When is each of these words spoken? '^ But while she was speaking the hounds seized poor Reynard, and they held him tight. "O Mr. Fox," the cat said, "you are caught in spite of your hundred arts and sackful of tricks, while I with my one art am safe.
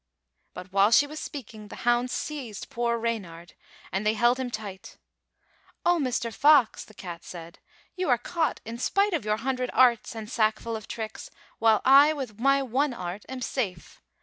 '^ 0.51 0.53
But 0.55 0.73
while 0.73 0.89
she 0.89 1.05
was 1.05 1.19
speaking 1.19 1.67
the 1.67 1.75
hounds 1.85 2.11
seized 2.11 2.71
poor 2.71 2.97
Reynard, 2.97 3.53
and 3.91 4.03
they 4.03 4.15
held 4.15 4.39
him 4.39 4.49
tight. 4.49 4.97
"O 5.85 5.99
Mr. 5.99 6.33
Fox," 6.33 6.83
the 6.83 6.95
cat 6.95 7.23
said, 7.23 7.59
"you 7.95 8.09
are 8.09 8.17
caught 8.17 8.61
in 8.65 8.79
spite 8.79 9.13
of 9.13 9.25
your 9.25 9.37
hundred 9.37 9.69
arts 9.73 10.15
and 10.15 10.27
sackful 10.27 10.75
of 10.75 10.87
tricks, 10.87 11.29
while 11.59 11.83
I 11.85 12.13
with 12.13 12.39
my 12.39 12.63
one 12.63 12.95
art 12.95 13.25
am 13.29 13.41
safe. 13.41 14.01